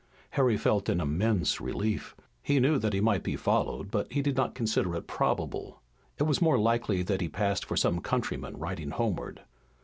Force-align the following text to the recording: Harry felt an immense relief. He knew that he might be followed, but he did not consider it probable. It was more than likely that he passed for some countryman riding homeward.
Harry 0.31 0.57
felt 0.57 0.89
an 0.89 0.99
immense 0.99 1.61
relief. 1.61 2.15
He 2.41 2.59
knew 2.59 2.79
that 2.79 2.91
he 2.93 2.99
might 2.99 3.21
be 3.21 3.35
followed, 3.35 3.91
but 3.91 4.11
he 4.11 4.23
did 4.23 4.35
not 4.35 4.55
consider 4.55 4.95
it 4.95 5.05
probable. 5.05 5.83
It 6.17 6.23
was 6.23 6.41
more 6.41 6.57
than 6.57 6.63
likely 6.63 7.03
that 7.03 7.21
he 7.21 7.29
passed 7.29 7.65
for 7.65 7.77
some 7.77 8.01
countryman 8.01 8.57
riding 8.57 8.89
homeward. 8.89 9.41